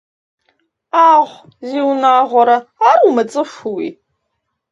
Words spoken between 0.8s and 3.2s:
Ӏагъу зиунагъуэрэ, ар